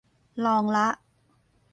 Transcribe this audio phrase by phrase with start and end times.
[0.45, 0.87] ลองละ